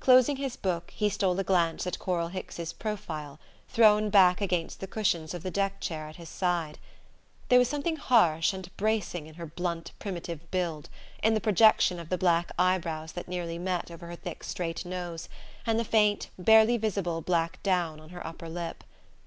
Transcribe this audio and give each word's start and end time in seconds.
Closing 0.00 0.36
his 0.36 0.56
book 0.56 0.92
he 0.92 1.10
stole 1.10 1.38
a 1.38 1.44
glance 1.44 1.86
at 1.86 1.98
Coral 1.98 2.28
Hicks's 2.28 2.72
profile, 2.72 3.38
thrown 3.68 4.08
back 4.08 4.40
against 4.40 4.80
the 4.80 4.86
cushions 4.86 5.34
of 5.34 5.42
the 5.42 5.50
deck 5.50 5.78
chair 5.78 6.08
at 6.08 6.16
his 6.16 6.30
side. 6.30 6.78
There 7.50 7.58
was 7.58 7.68
something 7.68 7.96
harsh 7.96 8.54
and 8.54 8.74
bracing 8.78 9.26
in 9.26 9.34
her 9.34 9.44
blunt 9.44 9.92
primitive 9.98 10.50
build, 10.50 10.88
in 11.22 11.34
the 11.34 11.38
projection 11.38 12.00
of 12.00 12.08
the 12.08 12.16
black 12.16 12.50
eyebrows 12.58 13.12
that 13.12 13.28
nearly 13.28 13.58
met 13.58 13.90
over 13.90 14.06
her 14.06 14.16
thick 14.16 14.42
straight 14.42 14.86
nose, 14.86 15.28
and 15.66 15.78
the 15.78 15.84
faint 15.84 16.30
barely 16.38 16.78
visible 16.78 17.20
black 17.20 17.62
down 17.62 18.00
on 18.00 18.08
her 18.08 18.26
upper 18.26 18.48
lip. 18.48 18.82